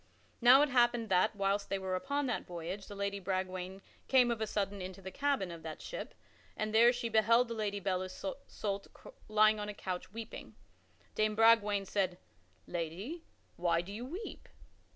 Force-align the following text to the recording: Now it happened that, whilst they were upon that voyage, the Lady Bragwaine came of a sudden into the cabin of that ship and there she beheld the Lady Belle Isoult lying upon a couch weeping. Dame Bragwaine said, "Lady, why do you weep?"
Now 0.41 0.63
it 0.63 0.69
happened 0.69 1.09
that, 1.09 1.35
whilst 1.35 1.69
they 1.69 1.77
were 1.77 1.93
upon 1.95 2.25
that 2.25 2.47
voyage, 2.47 2.87
the 2.87 2.95
Lady 2.95 3.19
Bragwaine 3.19 3.83
came 4.07 4.31
of 4.31 4.41
a 4.41 4.47
sudden 4.47 4.81
into 4.81 4.99
the 4.99 5.11
cabin 5.11 5.51
of 5.51 5.61
that 5.61 5.79
ship 5.79 6.15
and 6.57 6.73
there 6.73 6.91
she 6.91 7.07
beheld 7.07 7.47
the 7.49 7.53
Lady 7.53 7.79
Belle 7.79 8.01
Isoult 8.01 8.87
lying 9.27 9.59
upon 9.59 9.69
a 9.69 9.75
couch 9.75 10.11
weeping. 10.11 10.55
Dame 11.13 11.35
Bragwaine 11.35 11.85
said, 11.85 12.17
"Lady, 12.65 13.25
why 13.57 13.81
do 13.81 13.93
you 13.93 14.03
weep?" 14.03 14.49